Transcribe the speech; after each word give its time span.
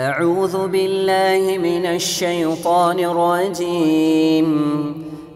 أعوذ 0.00 0.54
بالله 0.68 1.42
من 1.60 1.84
الشيطان 1.90 2.98
الرجيم 3.06 4.48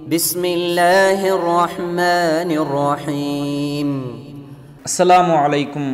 بسم 0.07 0.43
الله 0.51 1.21
الرحمن 1.37 2.51
الرحيم 2.63 3.89
அஸ்ஸலாமு 4.87 5.33
அலைக்கும் 5.41 5.89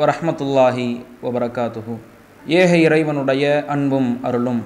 வரஹ்மத்துல்லாஹி 0.00 0.86
வபரகாத்துஹு 1.24 1.94
ஏக 2.56 2.70
இறைவனுடைய 2.86 3.44
அன்பும் 3.74 4.10
அருளும் 4.28 4.62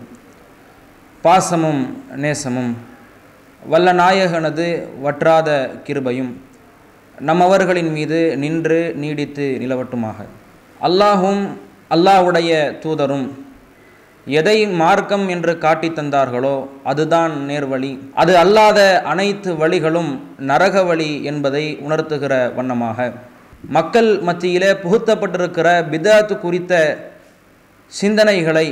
பாசமும் 1.24 1.82
நேசமும் 2.22 2.72
வல்ல 3.62 3.88
நாயகனது 4.00 4.66
வற்றாத 5.04 5.48
கிருபையும் 5.86 6.32
நம்மவர்களின் 7.18 7.92
மீது 7.92 8.20
நின்று 8.42 8.80
நீடித்து 9.02 9.46
நிலவட்டுமாக 9.62 10.18
அல்லாஹும் 10.80 11.42
அல்லாஹ்வுடைய 11.95 12.50
தூதரும் 12.82 13.26
எதை 14.25 14.67
மார்க்கம் 14.67 15.28
என்று 15.29 15.57
காட்டி 15.57 15.89
தந்தார்களோ 15.89 16.68
அதுதான் 16.83 17.33
நேர்வழி. 17.50 17.91
அது 18.14 18.37
அல்லாத 18.37 18.79
அனைத்து 19.01 19.55
வழிகளும் 19.55 20.11
நரக 20.39 20.83
வழி 20.83 21.23
என்பதை 21.23 21.78
உணர்த்துகிற 21.87 22.54
வண்ணமாக. 22.54 23.11
மக்கள் 23.68 24.19
மத்தியிலே 24.19 24.71
புகுத்தப்பட்டிருக்கிற 24.71 25.68
பிதாத்து 25.92 26.39
குறித்த 26.39 26.73
சிந்தனைகளை 28.01 28.68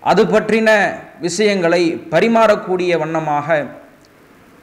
அது 0.00 0.24
பற்றின 0.24 0.70
விஷயங்களை 1.20 1.82
பரிமாறக்கூடிய 2.10 2.98
வண்ணமாக 2.98 3.66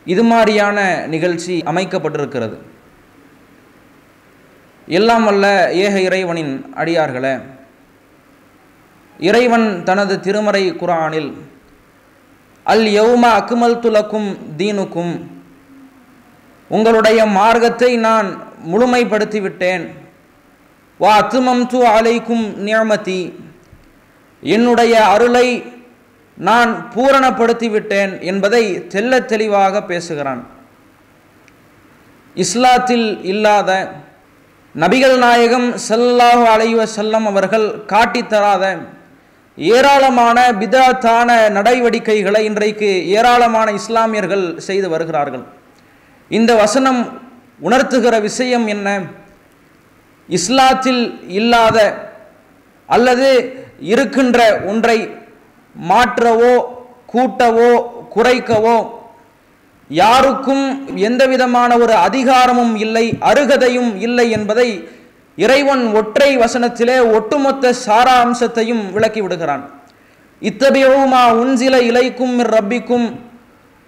இது 0.05 0.23
மாதிரியான 0.23 1.05
நிகழ்ச்சி 1.07 1.63
அமைக்கப்பட்டிருக்கிறது. 1.65 2.57
எல்லாம் 4.88 5.23
வல்ல 5.23 5.73
ஏக 5.73 5.99
இறைவனின் 5.99 6.54
அடியார்களே 6.76 7.34
இறைவன் 9.20 9.84
தனது 9.84 10.20
திருமறை 10.20 10.76
குரானில் 10.76 11.31
அல் 12.65 12.87
யௌமா 12.99 13.29
அக்குமல் 13.40 13.79
துலக்கும் 13.79 14.29
தீனுக்கும் 14.57 15.13
உங்களுடைய 16.70 17.26
மார்க்கத்தை 17.26 17.98
நான் 17.98 18.27
முழுமைப்படுத்திவிட்டேன். 18.71 19.84
வா 20.99 21.12
அத்துமம் 21.18 21.63
து 21.74 21.79
அலைக்கும் 21.98 22.46
நியமதி 22.57 23.34
என்னுடைய 24.43 25.07
அருளை 25.07 25.48
நான் 26.37 26.90
பூரணப்படுத்திவிட்டேன் 26.96 28.21
என்பதை 28.21 28.63
தெல்ல 28.93 29.26
தெளிவாக 29.26 29.84
பேசுகிறான். 29.84 30.41
இஸ்லாத்தில் 32.35 33.24
இல்லாத 33.24 33.91
நபிகள் 34.76 35.18
நாயகம் 35.18 35.74
செல்லாஹு 35.90 36.43
அலைவ 36.55 36.85
செல்லம் 36.96 37.26
அவர்கள் 37.26 37.85
காட்டித் 37.85 38.30
தராத 38.30 38.77
ஏராளமான 39.57 40.37
பிதாத்தான 40.51 41.49
நடவடிக்கைகளை 41.49 42.41
இன்றைக்கு 42.46 42.90
ஏராளமான 43.07 43.71
இஸ்லாமியர்கள் 43.71 44.46
செய்து 44.59 44.90
வருகிறார்கள். 44.90 45.43
இந்த 46.29 46.55
வசனம் 46.55 47.01
உணர்த்துகிற 47.62 48.21
விஷயம் 48.21 48.65
என்ன? 48.68 48.87
இஸ்லாத்தில் 50.29 51.04
இல்லாத 51.27 51.77
அல்லது 52.90 53.29
இருக்கின்ற 53.79 54.40
ஒன்றை 54.65 54.98
மாற்றவோ 55.76 56.54
கூட்டவோ 57.13 57.71
குறைக்கவோ 58.15 58.77
யாருக்கும் 59.90 60.65
எந்தவிதமான 60.98 61.77
ஒரு 61.77 61.93
அதிகாரமும் 62.07 62.76
இல்லை 62.76 63.05
அருகதையும் 63.20 63.91
இல்லை 63.98 64.31
என்பதை 64.31 64.68
இறைவன் 65.38 65.84
ஒற்றை 66.00 66.31
வசனத்திலே 66.44 66.97
ஒட்டுமொத்த 67.17 67.73
சாரா 67.85 68.16
அம்சத்தையும் 68.25 68.84
விளக்கி 68.95 69.22
விடுகிறான். 69.23 69.63
இத்தபியவுமா 70.41 71.22
உன்சில 71.41 71.75
இலைக்கும் 71.90 72.35
ரப்பிக்கும் 72.53 73.07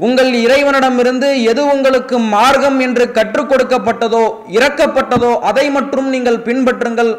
உங்கள் 0.05 0.31
இறைவனிடமிருந்து 0.45 1.27
எது 1.52 1.61
உங்களுக்கு 1.73 2.15
மார்க்கம் 2.33 2.80
என்று 2.86 3.05
கற்றுக் 3.17 3.49
கொடுக்கப்பட்டதோ 3.52 4.23
இறக்கப்பட்டதோ 4.58 5.31
அதை 5.49 5.65
மட்டும் 5.75 6.08
நீங்கள் 6.15 6.39
பின்பற்றுங்கள். 6.47 7.11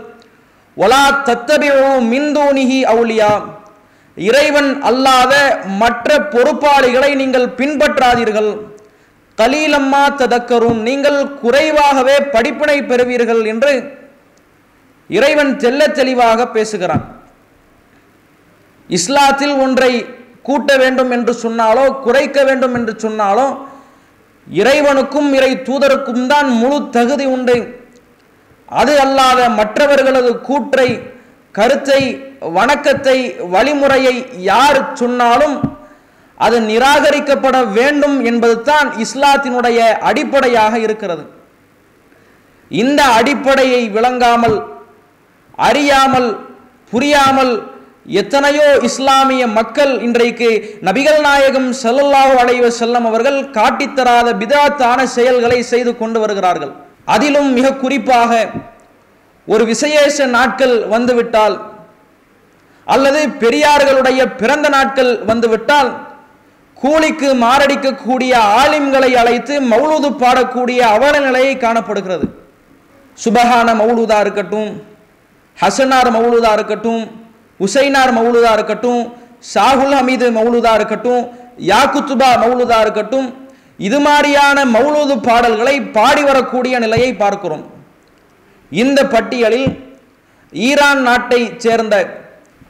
ஒலா 0.77 1.05
தத்தபியோ 1.29 1.91
மின்தோனிகி 2.13 2.81
அவுலியா 2.93 3.31
இறைவன் 4.17 4.71
அல்லாத 4.89 5.33
மற்ற 5.83 6.19
பொறுப்பாளிகளை 6.35 7.11
நீங்கள் 7.21 7.49
பின்பற்றாதீர்கள். 7.61 8.51
கலீலம்மா 9.39 10.03
ததக்கரும் 10.21 10.81
நீங்கள் 10.89 11.19
குறைவாகவே 11.43 12.17
படிப்பினை 12.35 12.77
பெறுவீர்கள் 12.91 13.43
என்று 13.53 13.73
இறைவன் 15.11 15.53
தெல்ல 15.63 15.81
தெளிவாக 15.99 16.41
பேசுகிறான். 16.57 17.05
இஸ்லாத்தில் 18.91 19.55
ஒன்றை 19.65 19.93
கூட்ட 20.49 20.71
வேண்டும் 20.83 21.13
என்று 21.17 21.33
சொன்னாலோ 21.45 21.85
குறைக்க 22.05 22.39
வேண்டும் 22.49 22.75
என்று 22.79 22.93
சொன்னாலோ 23.05 23.47
இறைவனுக்கும் 24.47 25.31
இறை 25.39 25.53
தூதருக்கும் 25.69 26.27
தான் 26.33 26.49
முழு 26.61 26.79
தகுதி 26.97 27.27
உண்டு. 27.37 27.57
அது 28.81 28.93
அல்லாத 29.05 29.41
மற்றவர்களது 29.61 30.31
கூற்றை 30.49 30.89
கருத்தை 31.55 32.01
வணக்கத்தை 32.59 33.17
வழிமுறையை 33.55 34.15
யார் 34.51 34.79
சொன்னாலும் 35.01 35.57
அது 36.47 36.57
நிராகரிக்கப்பட 36.71 37.57
வேண்டும் 37.77 38.17
என்பது 38.31 38.57
தான் 38.71 38.89
இஸ்லாத்தினுடைய 39.05 39.79
அடிப்படையாக 40.09 40.75
இருக்கிறது. 40.87 41.25
இந்த 42.71 43.01
அடிப்படையை 43.19 43.83
விளங்காமல் 43.97 44.57
அறியாமல் 45.59 46.29
புரியாமல் 46.93 47.55
எத்தனையோ 48.21 48.67
இஸ்லாமிய 48.89 49.45
மக்கள் 49.59 49.93
இன்றைக்கு 50.07 50.49
நபிகள் 50.89 51.21
நாயகம் 51.29 51.69
ஸல்லல்லாஹு 51.83 52.35
அலைஹி 52.43 52.69
செல்லம் 52.81 53.07
அவர்கள் 53.11 53.39
காட்டித்தராத 53.57 54.35
பிதாத்தான 54.41 54.99
செயல்களை 55.17 55.59
செய்து 55.73 55.93
கொண்டு 56.03 56.19
வருகிறார்கள். 56.23 56.73
அதிலும் 57.15 57.51
மிக 57.59 57.75
குறிப்பாக 57.83 58.33
ஒரு 59.49 59.65
விசேஷ 59.73 60.27
நாட்கள் 60.37 60.77
வந்துவிட்டால் 60.95 61.57
அல்லது 62.87 63.21
பெரியார்களுடைய 63.43 64.21
பிறந்த 64.41 64.67
நாட்கள் 64.77 65.13
வந்துவிட்டால் 65.31 65.91
கூலிக்கு 66.83 67.29
மாரடிக்கக்கூடிய 67.45 68.33
ஆலிம்களை 68.63 69.11
அழைத்து 69.21 69.55
மௌலூது 69.73 70.09
பாடக்கூடிய 70.23 70.81
அவல 70.97 71.15
நிலையை 71.27 71.55
காணப்படுகிறது. 71.65 72.27
சுபகான 73.19 73.69
மௌலூதா 73.81 74.19
இருக்கட்டும் 74.25 74.71
ஹசனார் 75.59 76.11
மௌலூதா 76.17 76.51
இருக்கட்டும் 76.59 77.03
உசைனார் 77.61 78.13
மௌலுதா 78.19 78.51
இருக்கட்டும் 78.57 79.03
ஷாகுல் 79.53 79.95
ஹமீது 79.99 80.27
மௌலூதா 80.37 80.73
இருக்கட்டும் 80.79 81.23
யாக்குத்துபா 81.71 82.31
மௌலூதா 82.43 82.79
இருக்கட்டும் 82.85 83.29
இது 83.79 83.99
மாதிரியான 84.07 84.59
மௌலூது 84.75 85.15
பாடல்களை 85.29 85.75
பாடி 85.97 86.23
வரக்கூடிய 86.29 86.75
நிலையை 86.85 87.11
பார்க்கிறோம். 87.23 87.65
இந்த 88.73 88.99
பட்டியலில் 89.15 89.69
ஈரான் 90.53 91.03
நாட்டை 91.09 91.41
சேர்ந்த 91.65 91.95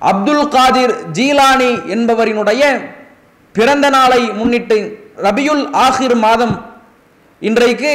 அப்துல் 0.01 0.49
காதிர் 0.49 0.95
ஜீலானி 1.19 1.71
என்பவரினுடைய 1.95 2.63
பிறந்த 3.55 3.87
நாளை 3.97 4.23
முன்னிட்டு 4.39 4.79
ரபியுல் 5.27 5.65
ஆஹிர் 5.85 6.17
மாதம் 6.25 6.55
இன்றைக்கு 7.43 7.93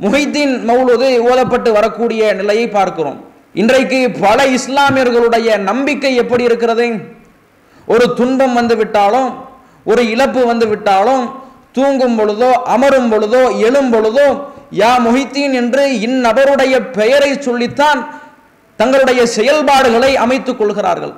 முஹைத்தீன் 0.00 0.54
மௌலுது 0.68 1.08
ஓதப்பட்டு 1.30 1.70
வரக்கூடிய 1.78 2.22
நிலையை 2.40 2.66
பார்க்கிறோம். 2.68 3.18
இன்றைக்கு 3.60 3.98
பல 4.24 4.38
இஸ்லாமியர்களுடைய 4.56 5.48
நம்பிக்கை 5.68 6.10
எப்படி 6.22 6.42
இருக்கிறது? 6.48 6.86
ஒரு 7.92 8.06
துன்பம் 8.18 8.54
வந்து 8.58 8.74
விட்டாலும் 8.80 9.28
ஒரு 9.90 10.02
இழப்பு 10.12 10.40
வந்து 10.50 10.66
விட்டாலும் 10.72 11.24
தூங்கும் 11.76 12.16
பொழுதோ 12.18 12.50
அமரும் 12.74 13.08
பொழுதோ 13.12 13.42
எழும் 13.68 13.90
பொழுதோ 13.94 14.26
யா 14.80 14.92
மொஹித்தீன் 15.06 15.54
என்று 15.60 15.82
இந்நபருடைய 16.06 16.74
பெயரை 16.98 17.32
சொல்லித்தான் 17.46 18.00
தங்களுடைய 18.78 19.20
செயல்பாடுகளை 19.36 20.12
அமைத்துக் 20.24 20.58
கொள்கிறார்கள். 20.60 21.14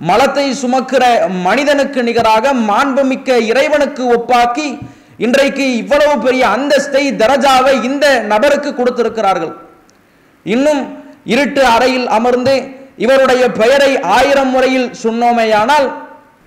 மலத்தை 0.00 0.46
சுமக்கிற 0.62 1.04
மனிதனுக்கு 1.46 2.00
நிகராக 2.08 2.52
மாண்புமிக்க 2.70 3.38
இறைவனுக்கு 3.50 4.04
ஒப்பாக்கி 4.16 4.68
இன்றைக்கு 5.26 5.66
இவ்வளவு 5.82 6.14
பெரிய 6.26 6.44
அந்தஸ்தை 6.56 7.02
தரஜாவை 7.22 7.74
இந்த 7.88 8.06
நபருக்கு 8.32 8.70
கொடுத்திருக்கிறார்கள். 8.74 9.54
இன்னும் 10.46 10.82
இருட்டு 11.26 11.62
அறையில் 11.66 12.08
அமர்ந்து 12.08 12.54
இவருடைய 12.96 13.44
பெயரை 13.50 13.92
ஆயிரம் 14.02 14.50
முறையில் 14.50 14.88
சொன்னோமேயானால் 15.04 15.86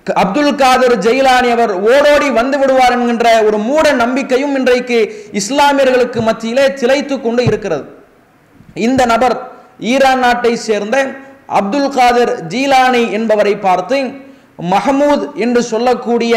அப்துல் 0.05 0.55
காதர் 0.55 0.95
ஜெயிலானி 0.99 1.49
அவர் 1.51 1.73
ஓடோடி 1.87 2.29
வந்து 2.29 2.57
விடுவார் 2.57 2.91
என்கின்ற 2.91 3.43
ஒரு 3.43 3.57
மூட 3.57 3.91
நம்பிக்கையும் 3.91 4.55
இன்றைக்கு 4.55 4.99
இஸ்லாமியர்களுக்கு 5.31 6.21
மத்தியிலே 6.21 6.73
திளைத்து 6.73 7.21
கொண்டு 7.21 7.43
இருக்கிறது. 7.43 7.85
இந்த 8.73 9.05
நபர் 9.05 9.35
ஈரான் 9.79 10.19
நாட்டை 10.19 10.55
சேர்ந்த 10.57 10.97
அப்துல் 11.47 11.89
காதர் 11.89 12.47
ஜீலானி 12.47 13.11
என்பவரை 13.11 13.55
பார்த்து 13.57 13.97
மஹமூத் 14.71 15.25
என்று 15.35 15.61
சொல்லக்கூடிய 15.63 16.35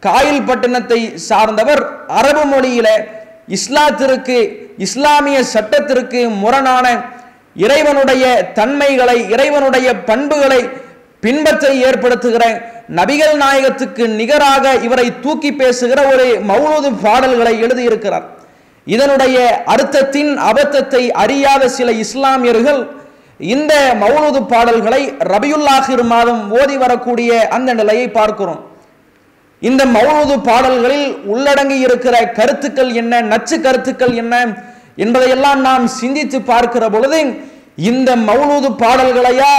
காயில் 0.00 0.44
பட்டணத்தை 0.44 1.00
சார்ந்தவர் 1.28 1.82
அரபு 2.08 2.44
மொழியில 2.44 2.88
இஸ்லாத்திற்கு 3.48 4.38
இஸ்லாமிய 4.78 5.38
சட்டத்திற்கு 5.44 6.28
முரணான 6.28 6.86
இறைவனுடைய 7.64 8.24
தன்மைகளை 8.58 9.18
இறைவனுடைய 9.34 9.88
பண்புகளை 10.08 10.60
பின்பற்ற 11.24 11.66
ஏற்படுத்துகிற 11.88 12.44
நபிகள் 12.98 13.36
நாயகத்துக்கு 13.42 14.04
நிகராக 14.18 14.74
இவரை 14.86 15.06
தூக்கி 15.24 15.50
பேசுகிற 15.60 16.00
ஒரு 16.12 16.26
மௌனது 16.50 16.90
பாடல்களை 17.04 17.54
எழுதியிருக்கிறார். 17.64 18.26
இதனுடைய 18.86 19.36
அர்த்தத்தின் 19.74 20.32
அபத்தத்தை 20.50 21.02
அறியாத 21.22 21.62
சில 21.78 21.88
இஸ்லாமியர்கள் 22.04 22.80
இந்த 23.54 23.72
மௌனது 24.02 24.40
பாடல்களை 24.52 25.02
ரபியுல்லாஹிர் 25.32 26.04
மாதம் 26.12 26.42
ஓதி 26.60 26.76
வரக்கூடிய 26.84 27.30
அந்த 27.56 27.70
நிலையை 27.80 28.06
பார்க்கிறோம். 28.18 28.60
இந்த 29.62 29.82
மௌனது 29.96 30.34
பாடல்களில் 30.48 31.08
உள்ளடங்கி 31.32 31.78
இருக்கிற 31.86 32.16
கருத்துக்கள் 32.38 32.90
என்ன 33.02 33.20
நச்சு 33.32 33.56
கருத்துக்கள் 33.66 34.14
என்ன 34.22 34.34
என்பதையெல்லாம் 34.96 35.60
நாம் 35.60 35.86
சிந்தித்து 36.00 36.38
பார்க்கிற 36.42 36.84
பொழுது 36.88 37.20
இந்த 37.76 38.16
மௌலூது 38.16 38.68
பாடல்களையா 38.82 39.52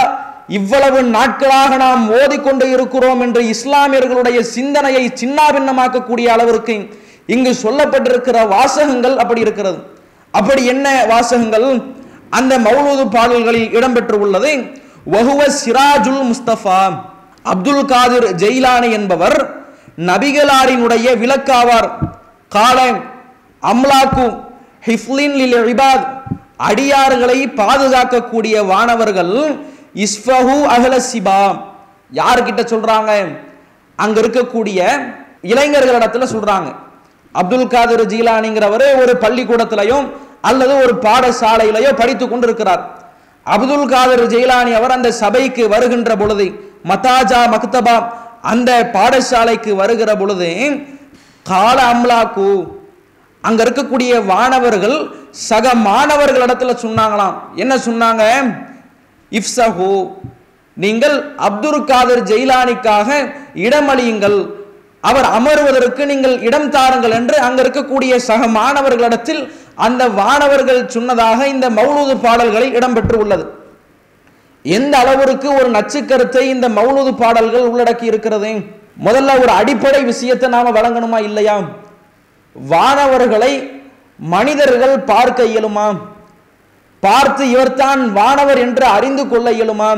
இவ்வளவு 0.48 1.02
நாட்களாக 1.02 1.76
நாம் 1.76 2.02
ஓதிக்கொண்டு 2.10 2.66
இருக்கிறோம் 2.70 3.20
என்று 3.20 3.40
இஸ்லாமியர்களுடைய 3.54 4.38
சிந்தனையை 4.54 5.04
சின்னாபின்னமாக்கக்கூடிய 5.20 6.26
அளவிற்கு 6.26 6.76
இங்கு 7.26 7.52
சொல்லப்பட்டிருக்கிற 7.62 8.36
வாசகங்கள் 8.48 9.16
அப்படி 9.16 9.40
இருக்கிறது. 9.40 9.78
அப்படி 10.34 10.62
என்ன 10.64 10.86
வாசகங்கள்? 11.04 11.66
அந்த 12.30 12.58
மௌலூது 12.58 13.04
பாடல்களில் 13.08 13.70
இடம்பெற்று 13.72 14.16
உள்ளது 14.18 14.52
வகுவ 15.10 15.40
சிராஜுல் 15.64 16.24
முஸ்தபா 16.30 16.80
அப்துல் 17.42 17.84
காதிர் 17.84 18.28
ஜெயிலானி 18.36 18.88
என்பவர் 18.92 19.38
நபிகளாரினுடைய 20.06 21.06
விளக்காவார் 21.18 21.88
காலம் 22.48 22.98
அம்லாக்கு 23.62 24.26
ஹிஃப்லின் 24.88 25.36
லில் 25.40 25.56
இபாத். 25.72 26.06
அடியார்களை 26.68 27.38
பாதுகாக்கக்கூடிய 27.60 28.54
வானவர்கள் 28.70 29.34
இஸ்ஃபஹு 30.04 30.56
அகல 30.74 30.94
சிபா. 31.10 31.40
யார்கிட்ட 32.20 32.62
சொல்றாங்க? 32.72 33.12
அங்க 33.98 34.16
இருக்கக்கூடிய 34.22 34.78
இளைஞர்களிடத்துல 35.52 36.26
சொல்றாங்க. 36.34 36.68
அப்துல் 37.40 37.70
காதர் 37.74 38.04
ஜீலானிங்கிறவர் 38.12 38.86
ஒரு 39.00 39.12
பள்ளிக்கூடத்திலையும் 39.24 40.06
அல்லது 40.48 40.74
ஒரு 40.84 40.94
பாடசாலையிலையோ 41.06 41.90
படித்து 42.00 42.24
கொண்டிருக்கிறார். 42.28 42.82
அப்துல் 43.46 43.90
காதர் 43.92 44.24
ஜெயிலானி 44.32 44.72
அவர் 44.78 44.96
அந்த 44.96 45.10
சபைக்கு 45.22 45.62
வருகின்ற 45.74 46.10
பொழுது 46.22 46.46
மதாஜா 46.90 47.40
மக்தபா 47.54 47.96
அந்த 48.52 48.70
பாடசாலைக்கு 48.96 49.70
வருகிற 49.82 50.10
பொழுது 50.16 50.50
கால 51.50 51.78
அம்லாக்கு 51.92 52.48
அங்க 53.48 53.60
இருக்கக்கூடிய 53.66 54.12
வானவர்கள் 54.30 54.96
சக 55.48 55.74
மாணவர்களிடத்துல 55.88 56.72
சொன்னாங்களாம். 56.84 57.36
என்ன 57.62 57.74
சொன்னாங்க? 57.88 58.24
இப்சஹு 59.32 59.92
நீங்கள் 60.76 61.16
அப்துல் 61.46 61.84
காதர் 61.90 62.22
ஜெயிலானிக்காக 62.30 63.08
இடமளியுங்கள். 63.66 64.38
அவர் 65.08 65.26
அமருவதற்கு 65.36 66.02
நீங்கள் 66.10 66.34
இடம் 66.48 66.68
தாருங்கள் 66.76 67.14
என்று 67.18 67.36
அங்க 67.46 67.58
இருக்கக்கூடிய 67.64 68.12
சக 68.28 68.42
மாணவர்களிடத்தில் 68.58 69.42
அந்த 69.86 70.02
வானவர்கள் 70.20 70.80
சொன்னதாக 70.94 71.46
இந்த 71.54 71.66
மௌலூது 71.78 72.14
பாடல்களில் 72.24 72.76
இடம்பெற்று 72.78 73.16
உள்ளது. 73.24 73.44
எந்த 74.64 74.94
அளவிற்கு 75.02 75.48
ஒரு 75.58 75.68
நச்சு 75.76 76.00
கருத்தை 76.10 76.42
இந்த 76.54 76.66
மௌலூது 76.78 77.12
பாடல்கள் 77.22 77.68
உள்ளடக்கி 77.72 78.06
இருக்கிறது? 78.12 78.50
முதல்ல 79.06 79.36
ஒரு 79.42 79.52
அடிப்படை 79.60 80.00
விஷயத்தை 80.12 80.48
நாம 80.56 80.72
வழங்கணுமா 80.78 81.18
இல்லையா? 81.28 81.56
வானவர்களை 82.56 83.52
மனிதர்கள் 84.18 84.96
பார்க்க 85.10 85.44
இயலுமா 85.44 85.88
பார்த்து 87.02 87.42
இவர்தான் 87.50 88.00
வானவர் 88.18 88.58
என்று 88.58 88.84
அறிந்து 88.86 89.24
கொள்ள 89.28 89.48
இயலுமா 89.52 89.90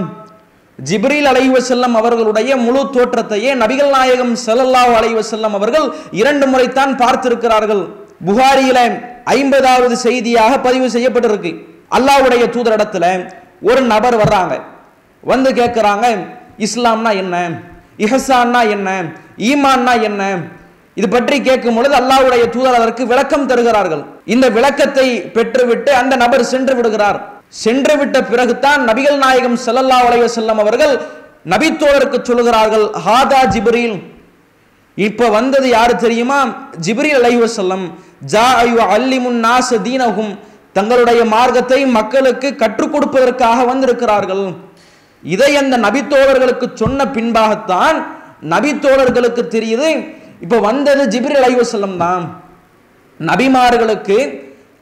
ஜிப்ரீல் 0.79 1.29
அலைவசல்லம் 1.31 1.95
அவர்களுடைய 2.01 2.51
முழு 2.57 2.83
தோற்றத்தையே 2.97 3.51
நபிகள் 3.63 3.91
நாயகம் 3.97 4.35
ஸல்லல்லாஹு 4.47 4.93
அலைஹி 4.99 5.17
வஸல்லம் 5.21 5.57
அவர்கள் 5.59 5.87
இரண்டு 6.21 6.47
முறைத்தான் 6.47 6.93
பார்த்திருக்கிறார்கள். 7.03 7.83
புகாரியில 8.29 8.79
ஐம்பதாவது 9.25 9.97
செய்தியாக 9.97 10.53
பதிவு 10.59 10.87
செய்யப்பட்டிருக்கு. 10.91 11.53
அல்லாவுடைய 11.97 12.45
தூதரிடத்துல 12.55 13.05
ஒரு 13.69 13.81
நபர் 13.93 14.17
வர்றாங்க. 14.23 14.55
வந்து 15.25 15.51
கேட்குறாங்க 15.51 16.07
இஸ்லாம்னா 16.67 17.11
என்ன? 17.23 17.37
இஹசான்னா 18.05 18.61
என்ன? 18.77 18.89
ஈமான்னா 19.51 19.95
என்ன? 20.09 20.23
இது 21.01 21.09
பற்றி 21.15 21.37
கேட்கும் 21.49 21.77
பொழுது 21.79 21.95
அல்லாவுடைய 22.01 22.45
தூதர் 22.55 22.79
அதற்கு 22.79 23.03
விளக்கம் 23.13 23.49
தருகிறார்கள். 23.51 24.03
இந்த 24.35 24.47
விளக்கத்தை 24.57 25.07
பெற்றுவிட்டு 25.37 25.91
அந்த 26.01 26.15
நபர் 26.25 26.51
சென்று 26.53 26.75
விடுகிறார். 26.79 27.19
சென்று 27.65 27.95
விட்ட 28.01 28.17
பிறகுதான் 28.31 28.81
நபிகள் 28.89 29.19
நாயகம் 29.25 29.59
செல்லல்லா 29.67 29.99
உலக 30.09 30.29
செல்லம் 30.37 30.61
அவர்கள் 30.65 30.95
நபித்தோழருக்கு 31.53 32.19
சொல்லுகிறார்கள் 32.29 32.87
ஹாதா 33.05 33.41
ஜிப்ரீல். 33.55 33.97
இப்ப 35.07 35.29
வந்தது 35.39 35.67
யாரு 35.77 35.95
தெரியுமா? 36.05 36.39
ஜிப்ரீல் 36.87 37.19
அலைஹி 37.21 37.49
செல்லம் 37.59 37.85
ஜா 38.33 38.47
அய்யு 38.63 38.85
அல்லிமுன் 38.97 39.39
நாச 39.47 39.79
தீனகும் 39.87 40.33
தங்களுடைய 40.79 41.21
மார்க்கத்தை 41.35 41.79
மக்களுக்கு 41.99 42.49
கற்றுக் 42.63 42.93
கொடுப்பதற்காக 42.95 43.59
வந்திருக்கிறார்கள். 43.71 44.45
இதை 45.23 45.51
அந்த 45.63 45.75
நபித்தோழர்களுக்கு 45.87 46.67
சொன்ன 46.83 47.07
பின்பாகத்தான் 47.17 47.99
நபித்தோழர்களுக்கு 48.53 49.43
தெரியுது 49.55 49.91
இப்போ 50.41 50.59
வந்தது 50.69 51.03
ஜிப்ரீல் 51.15 51.41
அலைவசல்லம் 51.41 51.99
தான். 52.05 52.25
நபிமார்களுக்கு 53.21 54.19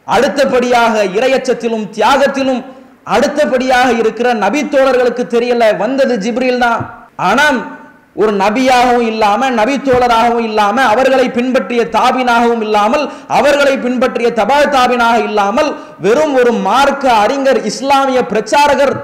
அடுத்தபடியாக 0.07 0.95
இரையச்சத்திலும் 1.17 1.87
தியாகத்திலும் 1.97 2.61
அடுத்தபடியாக 3.15 3.89
இருக்கிற 4.03 4.29
நபி 4.45 4.61
தோழர்களுக்கு 4.75 5.25
தெரியல 5.35 5.65
வந்தது 5.83 6.15
ஜிப்ரில் 6.25 6.63
தான். 6.67 6.81
ஆனால் 7.29 7.59
ஒரு 8.23 8.33
நபியாகவும் 8.43 9.09
இல்லாம 9.13 9.51
நபி 9.59 9.75
தோழராகவும் 9.79 10.47
இல்லாம 10.49 10.77
அவர்களை 10.93 11.27
பின்பற்றிய 11.37 11.83
தாபினாகவும் 11.97 12.63
இல்லாமல் 12.67 13.05
அவர்களை 13.39 13.75
பின்பற்றிய 13.85 14.29
தபால் 14.41 14.73
தாபினாக 14.77 15.19
இல்லாமல் 15.29 15.69
வெறும் 16.07 16.35
ஒரு 16.41 16.53
மார்க்க 16.69 17.05
அறிஞர் 17.25 17.61
இஸ்லாமிய 17.71 18.23
பிரச்சாரகர் 18.33 18.95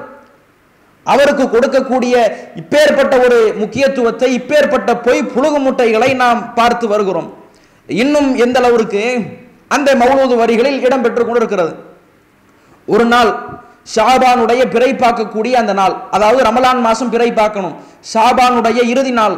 அவருக்கு 1.13 1.45
கொடுக்கக்கூடிய 1.45 2.15
இப்பேற்பட்ட 2.61 3.15
ஒரு 3.25 3.39
முக்கியத்துவத்தை 3.63 4.29
இப்பேற்பட்ட 4.39 4.91
பொய் 5.07 5.31
புழுகு 5.35 5.59
முட்டைகளை 5.65 6.11
நாம் 6.23 6.41
பார்த்து 6.55 6.87
வருகிறோம். 6.93 7.29
இன்னும் 7.89 8.29
எந்த 8.45 8.59
அளவிற்கு? 8.61 9.03
அந்த 9.75 9.91
மௌலூது 10.03 10.35
வரிகளில் 10.43 10.79
இடம்பெற்று 10.87 11.25
கொண்டிருக்கிறது. 11.25 11.73
ஒரு 12.95 13.05
நாள் 13.13 13.31
ஷாபானுடைய 13.95 14.63
பிறை 14.75 14.91
பார்க்கக்கூடிய 15.03 15.53
அந்த 15.63 15.73
நாள் 15.81 15.95
அதாவது 16.17 16.41
ரமலான் 16.49 16.81
மாசம் 16.87 17.13
பிறை 17.15 17.29
பார்க்கணும். 17.33 17.75
ஷாபானுடைய 18.13 18.81
இறுதி 18.93 19.13
நாள். 19.21 19.37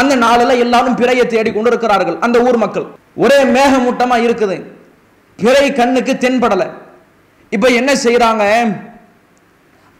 அந்த 0.00 0.14
நாளில் 0.24 0.60
எல்லாரும் 0.64 0.98
பிறையை 1.00 1.24
தேடி 1.26 1.50
கொண்டிருக்கிறார்கள் 1.52 2.18
அந்த 2.26 2.36
ஊர் 2.48 2.58
மக்கள். 2.64 2.86
ஒரே 3.24 3.38
மேகமூட்டமா 3.56 4.16
இருக்குது. 4.26 4.56
பிறை 5.38 5.64
கண்ணுக்கு 5.72 6.12
தென்படலை. 6.24 6.68
இப்ப 7.56 7.68
என்ன 7.80 7.90
செய்யறாங்க 8.04 8.44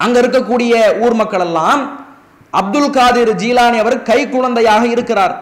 அங்க 0.04 0.16
இருக்கக்கூடிய 0.22 0.72
ஊர் 1.04 1.16
மக்கள் 1.20 1.44
எல்லாம் 1.46 1.80
அப்துல் 2.60 2.94
காதிர் 2.96 3.32
ஜீலானி 3.42 3.78
அவர் 3.82 3.96
கை 4.10 4.20
குழந்தையாக 4.34 4.84
இருக்கிறார். 4.94 5.34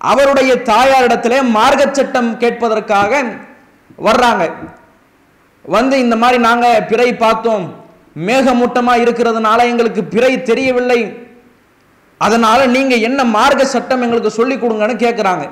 அவருடைய 0.00 0.52
தாயாரிடத்திலே 0.70 1.38
மார்க்க 1.56 1.98
சட்டம் 1.98 2.30
கேட்பதற்காக 2.42 3.12
வர்றாங்க. 4.06 4.44
வந்து 5.64 5.94
இந்த 6.04 6.16
மாதிரி 6.22 6.38
நாங்க 6.48 6.66
பிறை 6.90 7.08
பார்த்தோம். 7.24 7.66
மேகமூட்டமா 8.28 8.94
இருக்கிறதுனால 9.04 9.58
எங்களுக்கு 9.72 10.02
பிறை 10.14 10.32
தெரியவில்லை. 10.50 11.00
அதனால 12.20 12.60
நீங்க 12.76 12.94
என்ன 13.08 13.20
மார்க்க 13.36 13.62
சட்டம் 13.74 14.02
எங்களுக்கு 14.06 14.30
சொல்லி 14.38 14.56
கொடுங்கன்னு 14.56 14.96
கேட்குறாங்க 15.04 15.44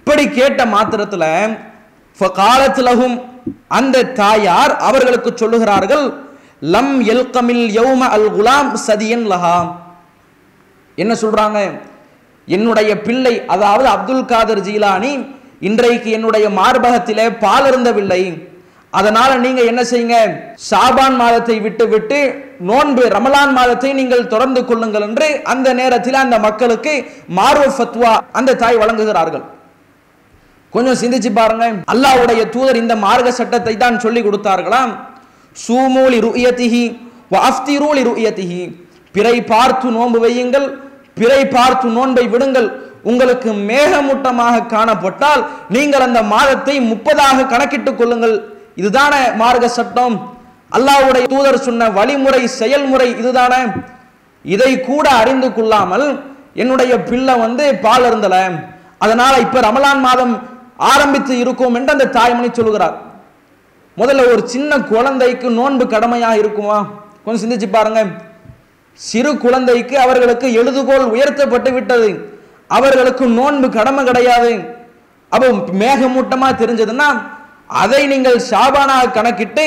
இப்படி 0.00 0.24
கேட்ட 0.38 0.60
மாத்திரத்துல 0.74 1.24
காலத்திலகும் 2.40 3.16
அந்த 3.78 4.06
தாயார் 4.20 4.72
அவர்களுக்கு 4.88 5.30
சொல்லுகிறார்கள் 5.42 6.04
லம் 6.62 6.94
எல்கமில் 7.12 7.64
யௌம 7.78 8.02
அல் 8.16 8.30
குலாம் 8.32 8.70
சதியன் 8.86 9.26
லஹா. 9.32 9.56
என்ன 10.98 11.12
சொல்றாங்க? 11.14 11.58
என்னுடைய 12.48 12.90
பிள்ளை 13.06 13.34
அதாவது 13.46 13.88
அப்துல் 13.88 14.24
காதர் 14.24 14.64
ஜீலானி 14.68 15.12
இன்றைக்கு 15.60 16.10
என்னுடைய 16.10 16.46
மார்பகத்திலே 16.60 17.26
பால் 17.44 17.66
இருந்தவில்லை 17.70 18.22
அதனால 18.92 19.30
நீங்க 19.38 19.60
என்ன 19.62 19.82
செய்யுங்க? 19.90 20.16
ஷாபான் 20.68 21.16
மாதத்தை 21.20 21.56
விட்டு 21.66 21.84
விட்டு 21.88 22.18
நோன்பு 22.60 23.02
ரமலான் 23.14 23.52
மாதத்தை 23.58 23.90
நீங்கள் 23.92 24.30
தொடர்ந்து 24.32 24.60
கொள்ளுங்கள் 24.64 25.04
என்று 25.08 25.28
அந்த 25.44 25.68
நேரத்தில் 25.80 26.22
அந்த 26.24 26.38
மக்களுக்கு 26.38 26.94
மார்வ 27.38 27.66
ஃபத்வா 27.76 28.12
அந்த 28.32 28.56
தாய் 28.62 28.80
வழங்குகிறார்கள். 28.82 29.44
கொஞ்சம் 30.72 30.98
சிந்திச்சு 31.02 31.30
பாருங்க. 31.38 31.66
அல்லாவுடைய 31.92 32.42
தூதர் 32.54 32.82
இந்த 32.82 32.96
மார்க்க 33.06 33.38
சட்டத்தை 33.38 33.76
தான் 33.76 34.02
சொல்லி 34.04 34.20
கொடுத்தார்களாம். 34.22 34.92
சூமூலி 35.56 36.18
ருயத்திஹி 36.26 36.84
வஃப்திரூலி 37.34 38.02
ருயத்திஹி 38.10 38.62
பிறை 39.14 39.36
பார்த்து 39.52 39.88
நோன்பு 39.96 40.18
வையுங்கள் 40.24 40.66
பிறை 41.18 41.40
பார்த்து 41.54 41.86
நோன்பை 41.96 42.24
விடுங்கள். 42.32 42.68
உங்களுக்கு 43.10 43.50
மேகமூட்டமாக 43.70 44.64
காணப்பட்டால் 44.74 45.42
நீங்கள் 45.74 46.04
அந்த 46.06 46.20
மாதத்தை 46.32 46.74
முப்பதாக 46.90 47.46
கணக்கிட்டுக் 47.52 47.98
கொள்ளுங்கள். 48.00 48.34
இதுதான 48.80 49.14
மார்க்க 49.40 49.76
சட்டம். 49.78 50.16
அல்லாஹ்வுடைய 50.76 51.24
தூதர் 51.32 51.64
சொன்ன 51.66 51.88
வழிமுறை 51.98 52.42
செயல்முறை 52.60 53.08
இதுதானே. 53.20 53.62
இதை 54.44 54.72
கூட 54.90 55.06
அறிந்து 55.22 55.48
கொள்ளாமல் 55.56 56.06
என்னுடைய 56.62 56.92
பிள்ளை 57.08 57.34
வந்து 57.44 57.64
பால் 57.84 58.06
இருந்தல 58.10 58.36
அதனால 59.04 59.34
இப்ப 59.44 59.60
ரமலான் 59.66 60.02
மாதம் 60.06 60.34
ஆரம்பித்து 60.92 61.34
இருக்கும் 61.42 61.76
என்று 61.78 61.94
அந்த 61.96 62.10
தாய்மணி 62.16 62.48
சொல்கிறார் 62.58 62.96
முதல்ல 64.00 64.24
ஒரு 64.32 64.42
சின்ன 64.52 64.78
குழந்தைக்கு 64.92 65.48
நோன்பு 65.60 65.84
கடமையாக 65.94 66.40
இருக்குமா? 66.42 66.78
கொஞ்சம் 67.24 67.42
சிந்திச்சு 67.42 67.68
பாருங்க. 67.76 68.02
சிறு 69.08 69.30
குழந்தைக்கு 69.44 69.94
அவர்களுக்கு 70.04 70.46
எழுதுகோல் 70.60 71.06
உயர்த்தப்பட்டு 71.14 71.70
விட்டது. 71.76 72.10
அவர்களுக்கு 72.76 73.24
நோன்பு 73.38 73.68
கடமை 73.78 74.02
கிடையாது. 74.08 74.52
அப்போ 75.32 75.48
மேகமூட்டமாக 75.82 76.52
தெரிஞ்சதுன்னா 76.62 77.08
அதை 77.82 78.02
நீங்கள் 78.12 78.38
ஷாபானாக 78.50 79.12
கணக்கிட்டு 79.16 79.64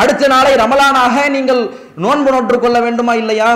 அடுத்த 0.00 0.24
நாளை 0.32 0.52
ரமலானாக 0.62 1.16
நீங்கள் 1.36 1.62
நோன்பு 2.04 2.30
நோற்று 2.34 2.56
கொள்ள 2.58 2.78
வேண்டுமா 2.86 3.14
இல்லையா? 3.22 3.50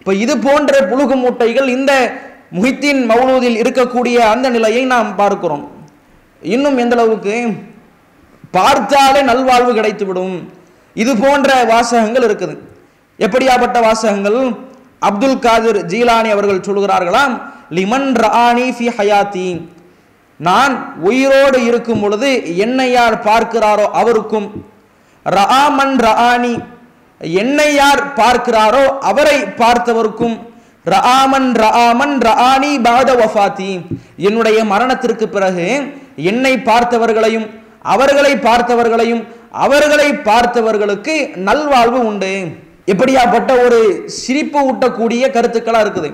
இப்போ 0.00 0.12
இது 0.24 0.34
போன்ற 0.46 0.72
புழுகு 0.90 1.16
மூட்டைகள் 1.22 1.68
இந்த 1.76 1.92
முஹித்தின் 2.56 3.00
மௌனூதில் 3.10 3.60
இருக்கக்கூடிய 3.62 4.16
அந்த 4.32 4.46
நிலையை 4.56 4.82
நாம் 4.92 5.08
பார்க்கிறோம். 5.16 5.64
இன்னும் 6.42 6.78
எந்த 6.84 6.96
அளவுக்கு? 6.96 7.36
பார்த்தாலே 8.56 9.20
நல்வாழ்வு 9.30 9.72
கிடைத்துவிடும். 9.78 10.36
இது 11.02 11.12
போன்ற 11.24 11.48
வாசகங்கள் 11.72 12.26
இருக்குது. 12.28 12.54
எப்படியாப்பட்ட 13.26 13.78
வாசகங்கள்? 13.86 14.40
அப்துல் 15.08 15.42
காதிர் 15.46 15.78
ஜீலானி 15.92 16.28
அவர்கள் 16.34 16.66
சொல்கிறார்களாம் 16.68 17.34
லிமன் 17.76 18.10
ராணி 18.24 18.66
ஃபி 18.76 18.86
ஹயாத்தி. 18.98 19.48
நான் 20.40 20.74
உயிரோடு 21.08 21.58
இருக்கும் 21.68 22.00
பொழுது 22.02 22.30
என்னை 22.64 22.88
யார் 22.96 23.16
பார்க்கிறாரோ 23.28 23.86
அவருக்கும் 24.00 24.48
ரஆமன் 25.26 25.94
ரஆனி. 26.06 26.54
என்னை 27.42 27.68
யார் 27.74 28.02
பார்க்கிறாரோ 28.20 28.82
அவரை 29.10 29.38
பார்த்தவருக்கும் 29.60 30.36
ரஆமன் 30.94 31.48
ரஆமன் 31.64 32.16
ரஆனி 32.28 32.72
பாத 32.86 33.08
வஃபாத்தி. 33.20 33.70
என்னுடைய 34.28 34.58
மரணத்திற்கு 34.72 35.28
பிறகு 35.36 35.68
என்னை 36.30 36.52
பார்த்தவர்களையும் 36.68 37.46
அவர்களை 37.92 38.32
பார்த்தவர்களையும் 38.46 39.22
அவர்களை 39.64 40.08
பார்த்தவர்களுக்கு 40.28 41.14
நல்வாழ்வு 41.48 41.98
உண்டு. 42.10 42.32
எப்படியாப்பட்ட 42.92 43.50
ஒரு 43.64 43.78
சிரிப்பு 44.20 44.58
ஊட்டக்கூடிய 44.70 45.22
கருத்துக்களா 45.36 45.80
இருக்குது. 45.84 46.10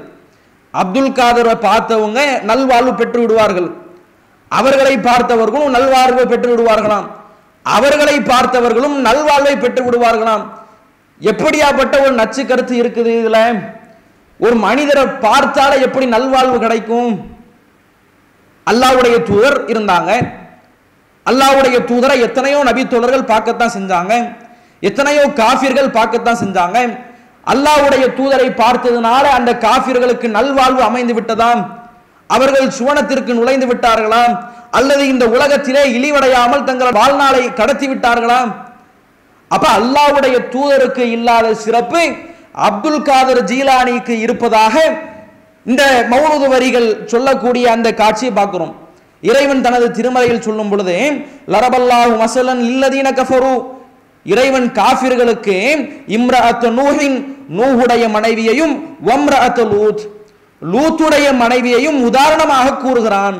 அப்துல் 0.80 1.16
காதரை 1.18 1.54
பார்த்தவங்க 1.68 2.20
நல்வாழ்வு 2.50 2.92
பெற்று 3.00 3.18
விடுவார்கள் 3.22 3.68
அவர்களை 4.58 4.94
பார்த்தவர்களும் 5.08 5.66
நல்வாழ்வை 5.76 6.24
பெற்று 6.30 6.48
விடுவார்களாம் 6.52 7.06
அவர்களை 7.66 8.16
பார்த்தவர்களும் 8.30 8.96
நல்வாழ்வை 9.06 9.54
பெற்று 9.64 9.82
விடுவார்களாம் 9.86 10.44
எப்படியாப்பட்ட 11.20 11.94
ஒரு 12.04 12.14
நச்சு 12.20 12.42
கருத்து 12.50 12.74
இருக்குது 12.82 13.12
இதுல? 13.20 13.38
ஒரு 14.44 14.56
மனிதரை 14.66 15.04
பார்த்தாலே 15.24 15.76
எப்படி 15.86 16.06
நல்வாழ்வு 16.14 16.56
கிடைக்கும்? 16.64 17.12
அல்லாஹ்வுடைய 18.66 19.16
தூதர் 19.28 19.58
இருந்தாங்க. 19.72 20.10
அல்லாவுடைய 21.30 21.76
தூதரை 21.90 22.16
எத்தனையோ 22.26 22.60
நபி 22.68 22.82
தோழர்கள் 22.92 23.30
பார்க்கத்தான் 23.32 23.74
செஞ்சாங்க. 23.76 24.12
எத்தனையோ 24.88 25.24
காஃபிர்கள் 25.42 25.94
பார்க்கத்தான் 25.98 26.40
செஞ்சாங்க. 26.42 26.78
அல்லாஹ்வுடைய 27.52 28.04
தூதரை 28.18 28.48
பார்த்ததுனால 28.62 29.24
அந்த 29.38 29.50
காஃபிர்களுக்கு 29.66 30.26
நல்வாழ்வு 30.38 30.82
அமைந்து 30.88 31.14
விட்டதாம். 31.18 31.62
அவர்கள் 32.30 32.68
சுவனத்திற்கு 32.78 33.32
நுழைந்து 33.38 33.66
விட்டார்களாம். 33.70 34.34
அல்லது 34.78 35.02
இந்த 35.12 35.24
உலகத்திலே 35.36 35.82
இழிவடையாமல் 35.96 36.66
தங்கள் 36.68 36.96
வாழ்நாளை 36.98 37.42
கடத்தி 37.60 37.86
விட்டார்களாம். 37.92 38.50
அப்ப 39.50 39.66
அல்லாஹ்வுடைய 39.78 40.36
தூதருக்கு 40.52 41.04
இல்லாத 41.16 41.54
சிறப்பு 41.64 42.02
அப்துல் 42.68 43.02
காதர் 43.08 43.42
ஜீலானிக்கு 43.50 44.14
இருப்பதாக 44.24 44.74
இந்த 45.66 45.82
மௌனது 46.12 46.46
வரிகள் 46.54 46.88
சொல்லக்கூடிய 47.12 47.64
அந்த 47.76 47.88
காட்சியை 48.00 48.32
பார்க்கிறோம். 48.38 48.72
இறைவன் 49.28 49.64
தனது 49.66 49.86
திருமலையில் 49.98 50.44
சொல்லும் 50.46 50.70
பொழுது 50.70 50.96
லரபல்லாஹு 51.54 52.14
மசலன் 52.22 52.62
இல்லதீன 52.70 53.08
கஃபரு. 53.18 53.54
இறைவன் 54.32 54.66
காஃபிர்களுக்கு 54.80 55.56
இம்ரஅத் 56.16 56.66
நூஹின் 56.78 57.18
நூஹுடைய 57.58 58.04
மனைவியையும் 58.16 58.74
வம்ரஅத் 59.08 59.62
லூத். 59.72 60.02
லூத்துடைய 60.72 61.28
மனைவியையும் 61.42 61.98
உதாரணமாக 62.08 62.74
கூறுகிறான். 62.74 63.36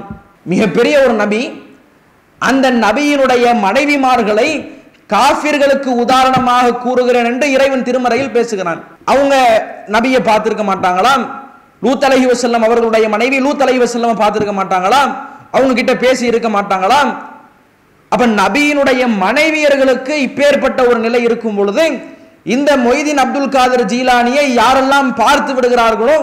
மிகப்பெரிய 0.53 0.95
ஒரு 1.05 1.15
நபி. 1.23 1.43
அந்த 2.39 2.67
நபியினுடைய 2.85 3.45
மனைவிமார்களை 3.67 4.49
காஃபிர்களுக்கு 5.15 5.91
உதாரணமாக 6.05 6.75
கூறுகிறேன் 6.85 7.29
என்று 7.31 7.47
இறைவன் 7.57 7.87
திருமறையில் 7.89 8.35
பேசுகிறான். 8.37 8.81
அவங்க 9.13 9.35
நபியை 9.97 10.21
பார்த்திருக்க 10.29 10.65
மாட்டாங்களாம்? 10.71 11.25
லூத் 11.85 12.07
அலஹி 12.09 12.27
வசல்லம் 12.33 12.65
அவர்களுடைய 12.69 13.07
மனைவி 13.09 13.39
லூத் 13.47 13.63
அலஹி 13.65 13.81
வசல்லம் 13.85 14.21
பார்த்திருக்க 14.23 14.55
மாட்டாங்களாம்? 14.61 15.13
அவங்க 15.53 15.73
கிட்ட 15.75 15.97
பேசி 15.97 16.25
இருக்க 16.27 16.49
மாட்டாங்களாம் 16.49 17.11
அப்ப 18.13 18.27
நபியினுடைய 18.27 19.03
மனைவியர்களுக்கு 19.25 20.15
இப்பேற்பட்ட 20.27 20.81
ஒரு 20.89 20.99
நிலை 20.99 21.23
இருக்கும் 21.23 21.55
பொழுது 21.55 21.85
இந்த 22.45 22.71
மொய்தீன் 22.77 23.21
அப்துல் 23.25 23.49
காதர் 23.49 23.85
ஜீலானியை 23.85 24.45
யாரெல்லாம் 24.61 25.11
பார்த்து 25.15 25.53
விடுகிறார்களோ 25.55 26.17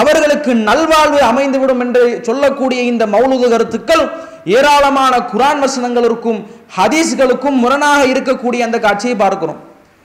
அவர்களுக்கு 0.00 0.54
நல்வாழ்வு 0.68 1.20
அமைந்துவிடும் 1.30 1.80
என்று 1.80 2.02
சொல்லக்கூடிய 2.22 2.80
இந்த 2.82 3.06
மௌலுது 3.06 3.48
கருத்துக்கள் 3.48 4.04
ஏராளமான 4.44 5.14
குரான் 5.32 5.60
வசனங்களுக்கும் 5.64 6.40
ஹதீஸ்களுக்கும் 6.76 7.58
முரணாக 7.64 8.00
இருக்கக்கூடிய 8.04 8.58
அந்த 8.58 8.78
காட்சியை 8.78 9.16
பார்க்கிறோம். 9.16 9.60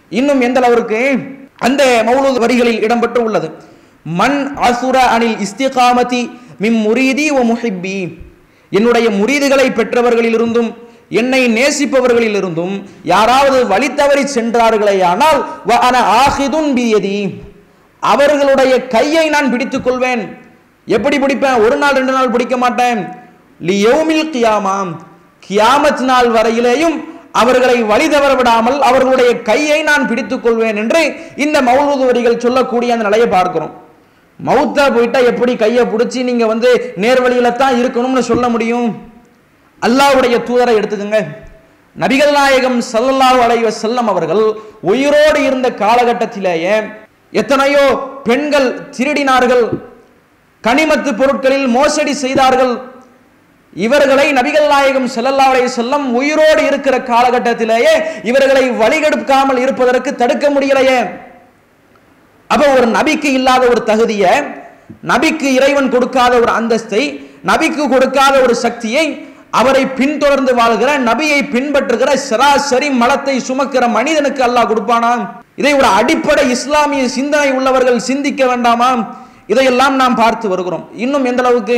இன்னும் 0.10 0.42
எந்த 0.42 0.60
அளவிற்கு? 0.62 1.00
அந்த 1.58 1.84
மௌலுது 2.08 2.40
வரிகளில் 2.40 2.84
இடம்பெற்று 2.86 3.18
உள்ளது. 3.18 3.50
மன் 4.20 4.40
அசுர 4.58 4.98
அனில் 5.16 5.40
இஸ்திகாமதி 5.40 6.22
மிம் 6.58 6.80
முரீதி 6.86 7.26
ஒ 7.32 7.42
முஹிப்பி 7.44 7.98
என்னுடைய 8.70 9.10
முரீதுகளை 9.10 9.68
பெற்றவர்களிலிருந்தும் 9.80 10.70
என்னை 11.10 11.42
நேசிப்பவர்களிலிருந்தும் 11.58 12.74
யாராவது 13.04 13.68
வழி 13.68 13.94
தவறி 13.94 14.24
சென்றார்களேயானால் 14.36 15.40
வ 15.70 15.78
அன 15.88 15.98
ஆஹிதுன் 16.24 16.72
பியதி. 16.78 17.20
அவர்களுடைய 18.00 18.88
கையை 18.88 19.30
நான் 19.30 19.52
பிடித்துக் 19.52 19.86
கொள்வேன். 19.86 20.24
எப்படி 20.88 21.18
பிடிப்பேன்? 21.18 21.62
ஒரு 21.66 21.76
நாள் 21.76 21.98
ரெண்டு 22.00 22.14
நாள் 22.18 22.34
பிடிக்க 22.34 22.58
மாட்டேன். 22.58 23.00
லியோமில் 23.60 24.32
கியாமாம் 24.34 24.92
கியாமத் 25.48 26.04
நாள் 26.10 26.30
வரையிலேயும் 26.38 26.98
அவர்களை 27.32 27.78
வழி 27.84 28.10
தவற 28.10 28.34
விடாமல் 28.34 28.78
அவர்களுடைய 28.82 29.42
கையை 29.42 29.80
நான் 29.84 30.08
பிடித்துக் 30.08 30.44
கொள்வேன் 30.44 30.76
என்று 30.76 31.02
இந்த 31.36 31.62
மௌலூது 31.62 32.06
வரிகள் 32.10 32.44
சொல்லக்கூடிய 32.46 32.94
அந்த 32.94 33.06
நிலையை 33.08 33.28
பார்க்கிறோம். 33.28 33.74
மவுத்தா 34.40 34.86
போயிட்டா 34.96 35.20
எப்படி 35.32 35.54
கையை 35.62 35.84
பிடிச்சி 35.92 36.20
நீங்க 36.30 36.46
வந்து 36.54 36.70
நேர்வழியில 37.04 37.52
தான் 37.62 37.78
இருக்கணும்னு 37.82 38.24
சொல்ல 38.32 38.46
முடியும்? 38.54 38.90
அல்லாஹ்வுடைய 39.82 40.36
தூதரை 40.48 40.74
எடுத்துக்கோங்க. 40.80 41.22
நபிகள் 41.96 42.34
நாயகம் 42.38 42.80
சல்லல்லாஹு 42.92 43.40
அலைவ 43.46 43.70
செல்லம் 43.84 44.10
அவர்கள் 44.14 44.44
உயிரோடு 44.92 45.40
இருந்த 45.48 45.68
காலகட்டத்திலேயே 45.84 46.76
எத்தனையோ 47.42 47.86
பெண்கள் 48.28 48.68
திருடினார்கள் 48.98 49.66
கனிமத்து 50.64 51.12
பொருட்களில் 51.22 51.68
மோசடி 51.78 52.14
செய்தார்கள். 52.24 52.74
இவர்களை 53.86 54.28
நபிகள் 54.38 54.68
நாயகம் 54.74 55.10
செல்லல்லா 55.16 55.48
அலைஹி 55.52 55.68
வஸல்லம் 55.70 56.06
உயிரோடு 56.20 56.62
இருக்கிற 56.70 56.96
காலகட்டத்திலேயே 57.12 57.94
இவர்களை 58.30 58.64
வழிகெடுக்காமல் 58.82 59.60
இருப்பதற்கு 59.64 60.12
தடுக்க 60.22 60.48
முடியலையே. 60.56 61.00
அப்ப 62.50 62.64
ஒரு 62.78 62.88
நபிக்கு 62.98 63.30
இல்லாத 63.38 63.64
ஒரு 63.74 63.82
தகுதியை 63.92 64.34
நபிக்கு 65.12 65.48
இறைவன் 65.58 65.90
கொடுக்காத 65.94 66.34
ஒரு 66.44 66.52
அந்தஸ்தை 66.60 67.04
நபிக்கு 67.50 67.84
கொடுக்காத 67.94 68.36
ஒரு 68.42 68.56
சக்தியை 68.66 69.06
அவரை 69.60 69.82
பின்தொடர்ந்து 70.00 70.54
வாழ்கிற 70.54 70.90
நபியை 71.10 71.40
பின்பற்றுகிற 71.54 72.10
சராசரி 72.30 72.88
மலத்தை 73.02 73.36
சுமக்கிற 73.48 73.84
மனிதனுக்கு 73.98 74.42
அல்லாஹ் 74.48 74.70
கொடுப்பானா? 74.72 75.12
இதை 75.56 75.72
ஒரு 75.74 75.88
அடிப்படை 76.00 76.44
இஸ்லாமிய 76.56 77.04
சிந்தனை 77.18 77.50
உள்ளவர்கள் 77.58 78.00
சிந்திக்க 78.10 78.42
வேண்டாமா? 78.46 78.90
இதையெல்லாம் 79.48 79.96
நாம் 79.96 80.16
பார்த்து 80.16 80.48
வருகிறோம். 80.50 80.86
இன்னும் 80.96 81.26
எந்த 81.26 81.42
அளவுக்கு? 81.44 81.78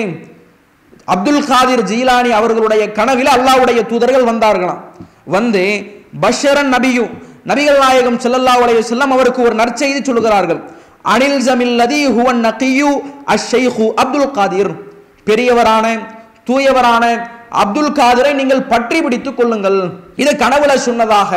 அப்துல் 1.14 1.46
காதிர் 1.52 1.84
ஜீலானி 1.92 2.32
அவர்களுடைய 2.40 2.84
கனவில் 2.92 3.32
அல்லாஹ்வுடைய 3.36 3.80
தூதர்கள் 3.92 4.30
வந்தார்களாம். 4.32 4.82
வந்து 5.36 5.64
பஷரன் 6.22 6.72
நபியும் 6.76 7.14
நபிகள் 7.50 7.82
நாயகம் 7.84 8.20
செல்லல்லா 8.24 8.54
உலக 8.64 8.80
செல்லம் 8.92 9.14
அவருக்கு 9.16 9.42
ஒரு 9.48 9.56
நற்செய்தி 9.62 10.02
சொல்லுகிறார்கள். 10.10 10.60
அனில் 11.14 11.40
ஜமில்லதி 11.48 12.00
ஹுவன் 12.16 12.42
நகியு 12.48 12.92
அஷைஹு 13.34 13.86
அப்துல் 14.04 14.32
காதிர். 14.38 14.72
பெரியவரான 15.28 15.86
தூயவரான 16.50 17.06
அப்துல் 17.64 17.96
காதிரை 18.00 18.32
நீங்கள் 18.40 18.68
பற்றி 18.74 18.98
பிடித்துக் 19.06 19.38
கொள்ளுங்கள். 19.38 19.80
இது 20.22 20.32
கனவுல 20.44 20.74
சொன்னதாக 20.88 21.32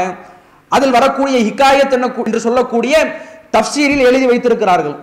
அதில் 0.77 0.97
வரக்கூடிய 0.99 1.39
ஹிக்காயத் 1.49 1.95
என்ன 1.97 2.07
என்று 2.27 2.41
சொல்லக்கூடிய 2.47 2.95
தப்சீரில் 3.55 4.07
எழுதி 4.09 4.27
வைத்திருக்கிறார்கள். 4.31 4.97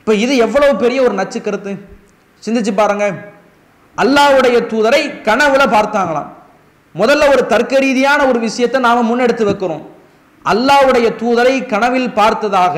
இப்ப 0.00 0.14
இது 0.24 0.34
எவ்வளவு 0.46 0.74
பெரிய 0.84 0.98
ஒரு 1.06 1.14
நச்சு 1.20 1.38
கருத்து? 1.40 1.72
சிந்திச்சு 2.42 2.72
பாருங்க. 2.80 3.06
அல்லாஹ்வுடைய 4.02 4.56
தூதரை 4.72 5.02
கனவுல 5.28 5.62
பார்த்தாங்களாம். 5.76 6.30
முதல்ல 7.00 7.28
ஒரு 7.34 7.42
தர்க்க 7.52 7.82
ரீதியான 7.86 8.20
ஒரு 8.30 8.38
விஷயத்தை 8.46 8.78
நாம 8.86 9.02
முன்னெடுத்து 9.10 9.44
வைக்கிறோம். 9.48 9.84
அல்லாஹ்வுடைய 10.44 11.06
தூதரை 11.20 11.54
கனவில் 11.72 12.10
பார்த்ததாக 12.18 12.76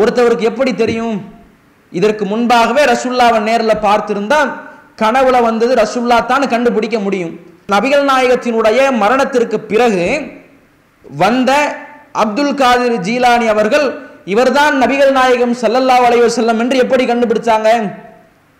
ஒருத்தவருக்கு 0.00 0.44
எப்படி 0.50 0.72
தெரியும்? 0.82 1.16
இதற்கு 1.92 2.24
முன்பாகவே 2.32 2.82
ரசுல்லாவை 2.92 3.38
நேரில் 3.48 3.82
பார்த்திருந்தா 3.86 4.40
கனவுல 5.02 5.36
வந்தது 5.48 5.72
ரசுல்லா 5.82 6.18
தான் 6.30 6.52
கண்டுபிடிக்க 6.54 6.96
முடியும். 7.06 7.34
நபிகள் 7.72 8.04
நாயகத்தினுடைய 8.10 8.78
மரணத்திற்கு 9.02 9.58
பிறகு 9.72 10.06
வந்த 11.04 11.50
அப்துல் 12.22 12.56
காதிர் 12.62 12.96
ஜீலானி 13.06 13.46
அவர்கள் 13.54 13.86
இவர்தான் 14.32 14.74
நபிகள் 14.82 15.12
நாயகம் 15.18 15.54
சல்லல்லா 15.62 15.96
வலையோ 16.04 16.26
செல்லம் 16.38 16.60
என்று 16.62 16.76
எப்படி 16.84 17.04
கண்டுபிடிச்சாங்க? 17.10 17.68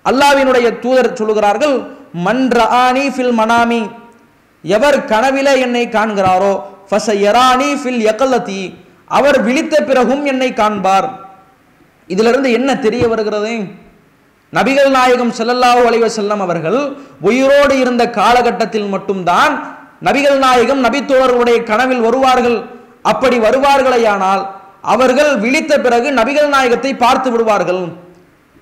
அல்லாவினுடைய 0.05 0.69
தூதர் 0.85 1.17
சொல்லுகிறார்கள் 1.19 1.75
மன் 2.27 2.45
ரஆனி 2.61 3.05
ஃபில் 3.15 3.37
மனாமி 3.41 3.83
எவர் 4.64 4.99
கனவில 5.12 5.49
என்னை 5.64 5.85
காண்கிறாரோ 5.97 6.52
ஃபசயரானி 6.90 7.71
ஃபில் 7.81 8.02
யகலதி 8.09 8.62
அவர் 9.19 9.38
விழித்த 9.47 9.75
பிறகும் 9.88 10.25
என்னை 10.33 10.50
காண்பார். 10.61 11.09
இதிலிருந்து 12.09 12.49
என்ன 12.59 12.71
தெரிய 12.87 13.04
வருகிறது? 13.12 13.52
நபிகள் 14.52 14.90
நாயகம் 14.97 15.33
ஸல்லல்லாஹு 15.38 15.83
அலைவ 15.88 16.09
செல்லம் 16.16 16.42
அவர்கள் 16.47 16.78
உயிரோடு 17.28 17.75
இருந்த 17.83 18.02
காலகட்டத்தில் 18.21 18.88
மட்டும்தான் 18.95 19.52
நபிகள் 20.09 20.38
நாயகம் 20.47 20.81
நபித்தோழர்களுடைய 20.87 21.59
கனவில் 21.71 22.04
வருவார்கள். 22.07 22.59
அப்படி 23.12 23.37
வருவார்களேயானால் 23.47 24.42
அவர்கள் 24.95 25.33
விழித்த 25.45 25.73
பிறகு 25.85 26.09
நபிகள் 26.21 26.50
நாயகத்தை 26.54 26.92
பார்த்து 27.04 27.28
விடுவார்கள். 27.33 27.83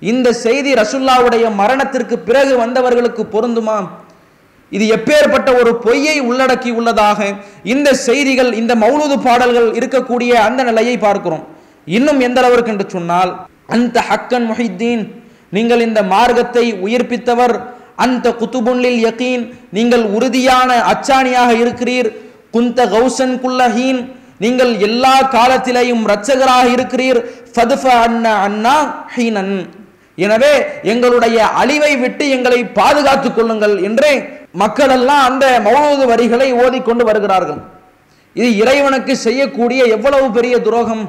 இந்த 0.01 0.27
செய்தி 0.45 0.71
ரசுல்லாவுடைய 0.81 1.45
மரணத்திற்கு 1.61 2.15
பிறகு 2.27 2.53
வந்தவர்களுக்கு 2.63 3.23
பொருந்துமா? 3.33 3.77
இது 4.75 4.85
எப்பேற்பட்ட 4.95 5.49
ஒரு 5.61 5.71
பொய்யை 5.85 6.17
உள்ளடக்கி 6.29 6.71
உள்ளதாக 6.79 7.19
இந்த 7.73 7.89
செய்திகள் 8.07 8.51
இந்த 8.59 8.73
மௌனது 8.83 9.15
பாடல்கள் 9.25 9.69
இருக்கக்கூடிய 9.79 10.31
அந்த 10.47 10.61
நிலையை 10.69 10.95
பார்க்கிறோம். 11.05 11.43
இன்னும் 11.97 12.19
எந்த 12.27 12.39
அளவிற்கு 12.41 12.71
என்று 12.73 12.87
சொன்னால் 12.95 13.31
அந்த 13.75 13.97
ஹக்கன் 14.09 14.47
முஹித்தீன். 14.51 15.03
நீங்கள் 15.55 15.85
இந்த 15.87 15.99
மார்க்கத்தை 16.13 16.65
உயிர்ப்பித்தவர். 16.85 17.55
அந்த 18.05 18.27
குத்துபுன்லில் 18.39 18.99
யகீன். 19.07 19.43
நீங்கள் 19.77 20.05
உறுதியான 20.15 20.69
அச்சாணியாக 20.91 21.51
இருக்கிறீர். 21.63 22.09
குந்த 22.55 22.87
கௌசன் 22.93 23.35
குல்லஹீன் 23.43 24.01
நீங்கள் 24.43 24.71
எல்லா 24.87 25.15
காலத்திலேயும் 25.35 26.03
இரட்சகராக 26.07 26.65
இருக்கிறீர். 26.75 27.19
ஃபதுஃப 27.53 27.85
அண்ணா 28.05 28.33
அண்ணா 28.47 28.75
ஹீனன். 29.15 29.55
எனவே 30.25 30.53
எங்களுடைய 30.93 31.37
அழிவை 31.61 31.93
விட்டு 32.03 32.25
எங்களை 32.35 32.59
பாதுகாத்துக் 32.79 33.35
கொள்ளுங்கள் 33.35 33.75
என்றே 33.89 34.13
மக்கள் 34.53 34.93
எல்லாம் 34.97 35.23
அந்த 35.29 35.45
மௌனூது 35.67 36.05
வரிகளை 36.11 36.47
ஓதிக்கொண்டு 36.63 37.03
வருகிறார்கள். 37.09 37.61
இது 38.35 38.49
இறைவனுக்கு 38.61 39.13
செய்யக்கூடிய 39.25 39.81
எவ்வளவு 39.95 40.27
பெரிய 40.37 40.55
துரோகம்? 40.67 41.03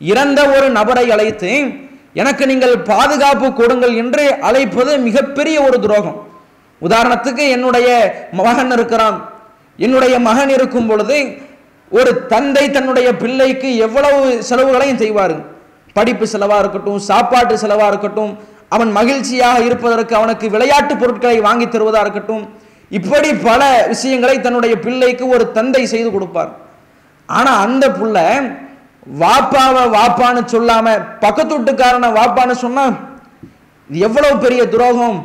இறந்த 0.00 0.40
ஒரு 0.56 0.66
நபரை 0.78 1.06
அழைத்து 1.14 1.50
எனக்கு 2.20 2.44
நீங்கள் 2.50 2.74
பாதுகாப்பு 2.92 3.48
கொடுங்கள் 3.60 3.94
என்று 4.02 4.24
அழைப்பது 4.48 4.92
மிகப்பெரிய 5.06 5.56
ஒரு 5.66 5.76
துரோகம். 5.84 6.18
உதாரணத்துக்கு 6.82 7.44
என்னுடைய 7.56 7.88
மகன் 8.40 8.72
இருக்கிறான். 8.76 9.16
என்னுடைய 9.78 10.14
மகன் 10.28 10.50
இருக்கும் 10.56 10.88
பொழுது 10.90 11.18
ஒரு 11.90 12.10
தந்தை 12.32 12.64
தன்னுடைய 12.70 13.08
பிள்ளைக்கு 13.22 13.68
எவ்வளவு 13.86 14.18
செலவுகளையும் 14.48 15.00
செய்வார்? 15.02 15.36
படிப்பு 15.96 16.26
செலவாக 16.32 16.62
இருக்கட்டும் 16.62 16.98
சாப்பாட்டு 17.10 17.54
செலவாக 17.62 17.92
இருக்கட்டும் 17.92 18.32
அவன் 18.74 18.90
மகிழ்ச்சியாக 18.98 19.64
இருப்பதற்கு 19.68 20.14
அவனுக்கு 20.18 20.46
விளையாட்டு 20.54 20.94
பொருட்களை 20.96 21.38
வாங்கி 21.46 21.66
தருவதாக 21.68 22.04
இருக்கட்டும் 22.06 22.44
இப்படி 22.98 23.28
பல 23.48 23.62
விஷயங்களை 23.92 24.36
தன்னுடைய 24.46 24.74
பிள்ளைக்கு 24.84 25.24
ஒரு 25.34 25.44
தந்தை 25.56 25.82
செய்து 25.92 26.08
கொடுப்பார். 26.14 26.52
ஆனா 27.28 27.52
அந்த 27.66 27.84
புள்ள 27.98 28.18
வாப்பாவை 29.20 29.82
வாப்பான்னு 29.96 30.42
சொல்லாம 30.54 30.86
பக்கத்து 31.24 31.52
வீட்டுக்காரனை 31.56 32.08
வாப்பான்னு 32.18 32.56
சொன்னா 32.64 32.86
இது 33.90 34.00
எவ்வளவு 34.08 34.34
பெரிய 34.44 34.62
துரோகம். 34.74 35.18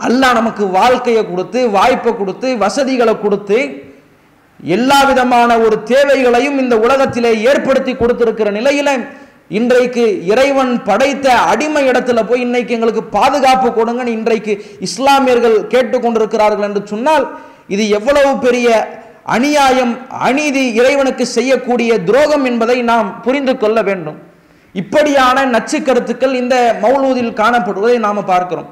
அல்லாஹ் 0.00 0.38
நமக்கு 0.38 0.64
வாழ்க்கையை 0.78 1.22
கொடுத்து 1.24 1.60
வாய்ப்பை 1.76 2.12
கொடுத்து 2.14 2.48
வசதிகளை 2.62 3.14
கொடுத்து 3.16 3.58
எல்லா 4.76 4.98
விதமான 5.10 5.50
ஒரு 5.66 5.76
தேவைகளையும் 5.92 6.58
இந்த 6.62 6.74
உலகத்திலே 6.84 7.32
ஏற்படுத்தி 7.50 7.92
கொடுத்திருக்கிற 7.94 8.50
நிலையில 8.58 8.90
இன்றைக்கு 9.48 10.24
இறைவன் 10.24 10.82
படைத்த 10.82 11.38
அடிமை 11.38 11.88
இடத்துல 11.88 12.26
போய் 12.26 12.40
இன்னைக்கு 12.40 12.74
எங்களுக்கு 12.74 13.02
பாதுகாப்பு 13.02 13.68
கொடுங்கன்னு 13.68 14.06
இன்றைக்கு 14.06 14.66
இஸ்லாமியர்கள் 14.80 15.66
கேட்டுக்கொண்டிருக்கிறார்கள் 15.68 16.62
என்று 16.62 16.86
சொன்னால் 16.86 17.38
இது 17.68 17.88
எவ்வளவு 17.88 18.38
பெரிய 18.38 18.98
அநியாயம் 19.22 19.98
அநீதி 20.08 20.72
இறைவனுக்கு 20.72 21.26
செய்யக்கூடிய 21.26 22.02
துரோகம் 22.02 22.44
என்பதை 22.44 22.82
நாம் 22.82 23.20
புரிந்து 23.22 23.58
கொள்ள 23.58 23.82
வேண்டும். 23.82 24.18
இப்படியான 24.72 25.44
நச்சு 25.44 25.82
கருத்துக்கள் 25.82 26.34
இந்த 26.34 26.78
மௌலூதில் 26.82 27.32
காணப்படுவதை 27.32 27.98
நாம 27.98 28.22
பார்க்கிறோம். 28.22 28.68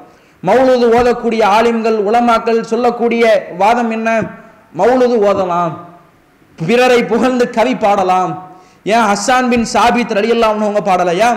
மௌலூது 0.46 0.86
ஓதக்கூடிய 0.98 1.42
ஆலிம்கள் 1.42 1.96
உலமாக்கள் 1.96 2.60
சொல்லக்கூடிய 2.60 3.46
வாதம் 3.58 3.90
என்ன? 3.90 4.20
மௌலூது 4.78 5.16
ஓதலாம். 5.30 5.72
பிறரை 6.56 7.04
புகழ்ந்து 7.04 7.50
கவி 7.50 7.74
பாடலாம். 7.74 8.51
ஏன் 8.86 9.04
ஹஸ்ஸான் 9.10 9.48
பின் 9.52 9.66
சாபித் 9.74 10.12
ரலியல்லா 10.18 10.48
அவங்க 10.52 10.82
பாடலையா 10.90 11.30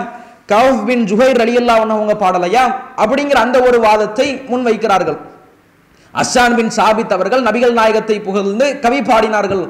கவுஃப் 0.52 0.82
பின் 0.88 1.04
ஜுஹைர் 1.10 1.38
ரலியல்லா 1.42 1.74
அவங்க 1.80 2.14
பாடலையா 2.24 2.64
அப்படிங்கிற 3.02 3.38
அந்த 3.46 3.58
ஒரு 3.68 3.78
வாதத்தை 3.86 4.28
முன்வைக்கிறார்கள் 4.50 5.18
அஸ்ஸான் 6.14 6.56
பின் 6.58 6.72
சாபித் 6.78 7.14
அவர்கள் 7.16 7.42
நபிகள் 7.46 7.74
நாயகத்தை 7.78 8.16
புகழ்ந்து 8.26 8.66
கவி 8.84 9.00
பாடினார்கள். 9.08 9.64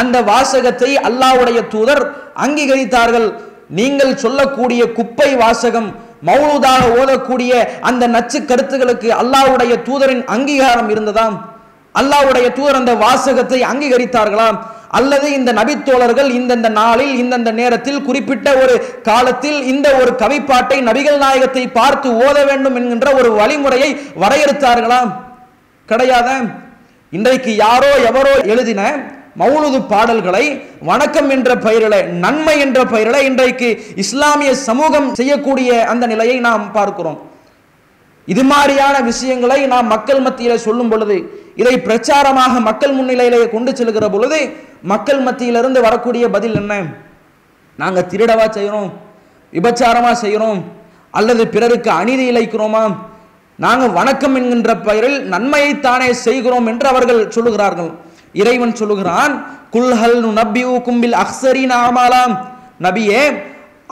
அந்த 0.00 0.16
வாசகத்தை 0.30 0.90
அல்லாஹ்வுடைய 1.08 1.58
தூதர் 1.74 2.02
அங்கீகரித்தார்கள். 2.44 3.28
நீங்கள் 3.78 4.12
சொல்லக்கூடிய 4.24 4.82
குப்பை 4.98 5.30
வாசகம் 5.42 5.88
மௌனதாக 6.28 6.82
ஓதக்கூடிய 7.00 7.52
அந்த 7.88 8.04
நச்சு 8.14 8.38
கருத்துகளுக்கு 8.50 9.08
அல்லாவுடைய 9.20 9.72
தூதரின் 9.88 10.22
அங்கீகாரம் 10.34 10.90
இருந்ததாம். 10.94 11.36
அல்லாஹ்வுடைய 12.00 12.46
தூதர் 12.58 12.80
அந்த 12.80 12.94
வாசகத்தை 13.04 13.60
அங்கீகரித்தார்களாம். 13.72 14.58
அல்லது 14.88 15.26
இந்த 15.32 15.50
நபித்தோழர்கள் 15.52 16.30
இந்தந்த 16.38 16.68
நாளில் 16.68 17.14
இந்தந்த 17.22 17.50
நேரத்தில் 17.52 18.02
குறிப்பிட்ட 18.02 18.48
ஒரு 18.56 18.74
காலத்தில் 19.02 19.58
இந்த 19.62 19.88
ஒரு 20.00 20.10
கவிப்பாட்டை 20.16 20.78
நபிகள் 20.88 21.18
நாயகத்தை 21.18 21.64
பார்த்து 21.68 22.10
ஓத 22.26 22.36
வேண்டும் 22.44 22.76
என்கின்ற 22.80 23.08
ஒரு 23.14 23.30
வழிமுறையை 23.40 23.90
வரையறுத்தார்களாம் 24.22 25.12
கிடையாத? 25.88 26.28
இன்றைக்கு 27.12 27.56
யாரோ 27.56 27.92
எவரோ 28.10 28.34
எழுதின 28.52 28.80
மௌலுது 29.40 29.78
பாடல்களை 29.92 30.44
வணக்கம் 30.80 31.30
என்ற 31.30 31.50
பெயரில 31.54 31.94
நன்மை 32.24 32.60
என்ற 32.60 32.78
பெயரில 32.84 33.16
இன்றைக்கு 33.22 33.68
இஸ்லாமிய 34.02 34.54
சமூகம் 34.54 35.14
செய்யக்கூடிய 35.14 35.70
அந்த 35.84 36.06
நிலையை 36.06 36.38
நாம் 36.48 36.72
பார்க்கிறோம். 36.72 37.18
இது 38.28 38.42
மாதிரியான 38.44 38.96
விஷயங்களை 39.00 39.66
நாம் 39.66 39.86
மக்கள் 39.86 40.24
மத்தியில 40.24 40.54
சொல்லும் 40.54 40.88
பொழுது 40.88 41.16
இதை 41.56 41.74
பிரச்சாரமாக 41.86 42.60
மக்கள் 42.60 42.96
முன்னிலையிலே 42.96 43.38
கொண்டு 43.50 43.70
செல்கிற 43.72 44.08
பொழுது 44.08 44.40
மக்கள் 44.82 45.20
மத்தியிலிருந்து 45.20 45.80
வரக்கூடிய 45.80 46.24
பதில் 46.30 46.54
என்ன? 46.54 46.74
நாங்கள் 47.78 48.08
திருடவா 48.12 48.46
செய்கிறோம் 48.56 48.90
விபச்சாரமாக 49.52 50.16
செய்கிறோம் 50.24 50.60
அல்லது 51.10 51.42
பிறருக்கு 51.54 51.90
அநீதி 51.90 52.24
இழைக்கிறோமா? 52.32 52.82
நாங்கள் 53.58 53.96
வணக்கம் 53.98 54.34
என்கின்ற 54.38 54.72
பெயரில் 54.88 55.18
நன்மையைத்தானே 55.32 56.10
செய்கிறோம் 56.10 56.66
என்று 56.66 56.86
அவர்கள் 56.88 57.20
சொல்லுகிறார்கள். 57.36 57.90
இறைவன் 58.32 58.74
சொல்லுகிறான் 58.80 59.32
குல்ஹல் 59.74 60.20
நபியூ 60.40 60.72
கும்பில் 60.86 61.16
அக்சரி 61.22 61.64
நாமாலாம் 61.72 62.34
நபியே 62.86 63.22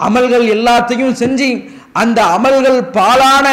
அமல்கள் 0.09 0.47
எல்லாத்தையும் 0.57 1.17
செஞ்சு 1.23 1.49
அந்த 2.03 2.19
அமல்கள் 2.37 2.81
பாலான 2.97 3.47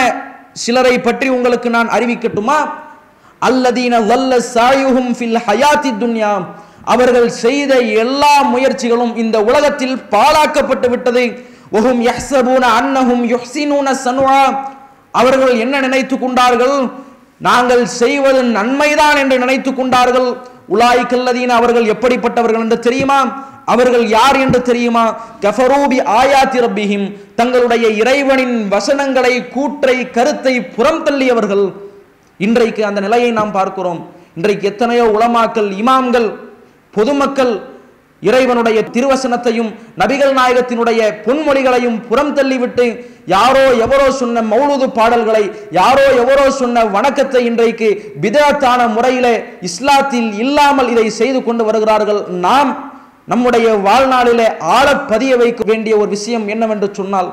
சிலரை 0.63 0.95
பற்றி 0.99 1.27
உங்களுக்கு 1.29 1.69
நான் 1.69 1.89
அறிவிக்கட்டுமா? 1.89 2.57
அல்லதீன 3.41 3.93
வல்ல 4.09 4.37
சாயுகும் 4.55 5.11
ஃபில் 5.17 5.39
ஹயாத்தி 5.47 5.91
துன்யா. 6.01 6.33
அவர்கள் 6.83 7.29
செய்த 7.43 7.73
எல்லா 8.03 8.33
முயற்சிகளும் 8.53 9.13
இந்த 9.23 9.37
உலகத்தில் 9.49 9.95
பாழாக்கப்பட்டு 10.13 10.87
விட்டது. 10.89 11.23
ஒஹும் 11.77 12.01
யஹ்சபூன 12.09 12.63
அன்னஹும் 12.79 13.23
யுஹ்சினூன 13.33 13.93
சனுவா 14.05 14.41
அவர்கள் 15.11 15.53
என்ன 15.63 15.79
நினைத்து 15.79 16.15
கொண்டார்கள்? 16.19 16.75
நாங்கள் 17.47 17.85
செய்வது 18.01 18.41
நன்மைதான் 18.57 19.17
என்று 19.21 19.37
நினைத்து 19.43 19.71
கொண்டார்கள். 19.73 20.29
உலாய் 20.73 21.09
கல்லதீன் 21.11 21.53
அவர்கள் 21.59 21.89
எப்படிப்பட்டவர்கள் 21.93 22.63
என்று 22.65 22.79
தெரியுமா? 22.79 23.19
அவர்கள் 23.65 24.05
யார் 24.07 24.37
என்று 24.43 24.59
தெரியுமா? 24.61 25.03
கஃபரூபி 25.41 25.97
ஆயாத்தி 26.19 26.59
ரப்பிஹிம். 26.65 27.05
தங்களுடைய 27.35 27.85
இறைவனின் 28.01 28.55
வசனங்களை 28.73 29.33
கூற்றை 29.55 29.95
கருத்தை 30.17 30.55
புறம் 30.75 31.03
தள்ளியவர்கள். 31.03 31.65
இன்றைக்கு 32.39 32.85
அந்த 32.85 33.01
நிலையை 33.01 33.31
நாம் 33.31 33.51
பார்க்கிறோம். 33.51 34.01
இன்றைக்கு 34.37 34.65
எத்தனையோ 34.71 35.05
உலமாக்கள் 35.15 35.69
இமாம்கள் 35.81 36.27
பொதுமக்கள் 36.93 37.53
இறைவனுடைய 38.21 38.79
திருவசனத்தையும் 38.95 39.69
நபிகள் 40.01 40.33
நாயகத்தினுடைய 40.37 40.99
பொன்மொழிகளையும் 41.25 41.97
புறம் 42.09 42.33
தள்ளிவிட்டு 42.37 42.85
யாரோ 43.25 43.65
எவரோ 43.85 44.07
சொன்ன 44.11 44.43
மௌலூது 44.51 44.87
பாடல்களை 44.97 45.43
யாரோ 45.79 46.05
எவரோ 46.21 46.45
சொன்ன 46.59 46.85
வணக்கத்தை 46.95 47.41
இன்றைக்கு 47.49 47.89
பிதாத்தான 48.23 48.87
முறையிலே 48.93 49.33
இஸ்லாத்தில் 49.69 50.31
இல்லாமல் 50.43 50.91
இதை 50.93 51.07
செய்து 51.19 51.39
கொண்டு 51.43 51.63
வருகிறார்கள். 51.63 52.21
நாம் 52.39 52.71
நம்முடைய 53.27 53.67
வாழ்நாளிலே 53.83 54.47
ஆழ 54.71 54.87
பதிய 55.05 55.33
வைக்க 55.35 55.61
வேண்டிய 55.63 55.93
ஒரு 55.97 56.09
விஷயம் 56.09 56.45
என்னவென்று 56.47 56.87
சொன்னால் 56.91 57.29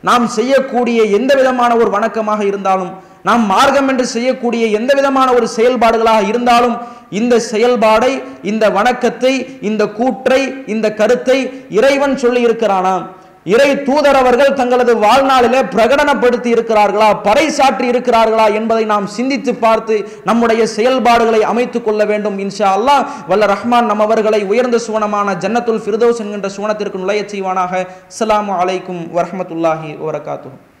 நாம் 0.00 0.26
செய்யக்கூடிய 0.28 1.00
எந்த 1.10 1.32
விதமான 1.34 1.70
ஒரு 1.76 1.90
வணக்கமாக 1.90 2.40
இருந்தாலும் 2.44 2.92
நாம் 3.22 3.44
மார்க்கம் 3.46 3.88
என்று 3.88 4.06
செய்யக்கூடிய 4.06 4.64
எந்த 4.70 4.92
விதமான 4.94 5.28
ஒரு 5.32 5.46
செயல்பாடுகளாக 5.48 6.22
இருந்தாலும் 6.24 6.76
இந்த 7.10 7.34
செயல்பாடை 7.46 8.12
இந்த 8.42 8.64
வணக்கத்தை 8.70 9.34
இந்த 9.60 9.82
கூற்றை 9.90 10.40
இந்த 10.66 10.86
கருத்தை 10.92 11.38
இறைவன் 11.70 12.16
சொல்லி 12.16 12.40
இருக்கிறானாம் 12.46 13.04
இறை 13.46 13.76
தூதரவர்கள் 13.76 14.54
தங்களது 14.54 14.96
வாழ்நாளிலே 14.96 15.60
பிரகடனப்படுத்தி 15.74 16.50
இருக்கிறார்களா 16.54 17.08
பறைசாற்றி 17.24 17.86
இருக்கிறார்களா 17.88 18.54
என்பதை 18.54 18.84
நாம் 18.84 19.06
சிந்தித்து 19.06 19.54
பார்த்து 19.54 19.96
நம்முடைய 20.24 20.66
செயல்பாடுகளை 20.66 21.42
அமைத்துக் 21.42 21.84
கொள்ள 21.84 22.04
வேண்டும் 22.04 22.38
இன்ஷா 22.38 22.68
அல்லாஹ். 22.76 23.04
வல்ல 23.28 23.46
ரஹ்மான் 23.46 23.84
நம் 23.84 24.00
அவர்களை 24.00 24.44
உயர்ந்த 24.44 24.78
சுவனமான 24.78 25.34
ஜன்னத்துல் 25.34 25.82
ஃபிர்தோஸ் 25.84 26.18
என்கின்ற 26.18 26.48
சுவனத்திற்கு 26.48 26.98
நுழையச் 26.98 27.32
செய்வானாக. 27.34 27.72
அஸ்லாம் 28.10 28.50
அலைக்கும் 28.60 29.02
வரமத்துல்லாஹி 29.14 29.96
வரகாத்துஹு 30.06 30.73